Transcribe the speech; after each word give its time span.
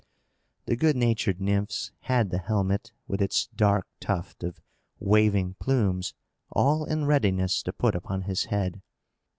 The 0.65 0.75
good 0.75 0.95
natured 0.95 1.39
Nymphs 1.39 1.91
had 1.99 2.31
the 2.31 2.39
helmet, 2.39 2.91
with 3.07 3.21
its 3.21 3.45
dark 3.55 3.85
tuft 3.99 4.43
of 4.43 4.59
waving 4.99 5.57
plumes, 5.59 6.15
all 6.49 6.85
in 6.85 7.05
readiness 7.05 7.61
to 7.61 7.71
put 7.71 7.93
upon 7.93 8.23
his 8.23 8.45
head. 8.45 8.81